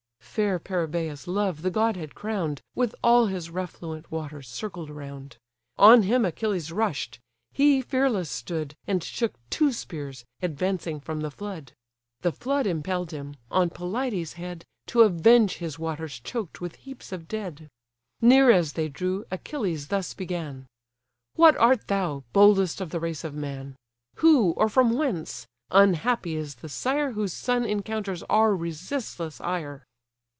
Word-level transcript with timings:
(Fair 0.31 0.59
Peribaea's 0.59 1.27
love 1.27 1.61
the 1.61 1.69
god 1.69 1.97
had 1.97 2.15
crown'd, 2.15 2.61
With 2.73 2.95
all 3.03 3.25
his 3.25 3.49
refluent 3.49 4.09
waters 4.09 4.47
circled 4.47 4.89
round:) 4.89 5.35
On 5.77 6.03
him 6.03 6.23
Achilles 6.23 6.71
rush'd; 6.71 7.19
he 7.51 7.81
fearless 7.81 8.29
stood, 8.29 8.73
And 8.87 9.03
shook 9.03 9.33
two 9.49 9.73
spears, 9.73 10.23
advancing 10.41 11.01
from 11.01 11.19
the 11.19 11.31
flood; 11.31 11.73
The 12.21 12.31
flood 12.31 12.65
impell'd 12.65 13.11
him, 13.11 13.35
on 13.49 13.71
Pelides' 13.71 14.33
head 14.35 14.63
To 14.87 15.01
avenge 15.01 15.57
his 15.57 15.77
waters 15.77 16.17
choked 16.21 16.61
with 16.61 16.77
heaps 16.77 17.11
of 17.11 17.27
dead. 17.27 17.67
Near 18.21 18.51
as 18.51 18.71
they 18.73 18.87
drew, 18.87 19.25
Achilles 19.31 19.89
thus 19.89 20.13
began: 20.13 20.65
"What 21.35 21.57
art 21.57 21.87
thou, 21.87 22.23
boldest 22.31 22.79
of 22.79 22.91
the 22.91 23.01
race 23.01 23.25
of 23.25 23.33
man? 23.35 23.75
Who, 24.17 24.51
or 24.51 24.69
from 24.69 24.93
whence? 24.97 25.45
Unhappy 25.71 26.37
is 26.37 26.55
the 26.55 26.69
sire 26.69 27.11
Whose 27.11 27.33
son 27.33 27.65
encounters 27.65 28.23
our 28.29 28.55
resistless 28.55 29.41
ire." 29.41 29.83